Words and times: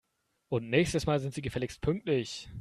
Und 0.49 0.69
nächstes 0.71 1.05
Mal 1.05 1.19
sind 1.19 1.33
Sie 1.35 1.41
gefälligst 1.43 1.79
pünktlich! 1.81 2.49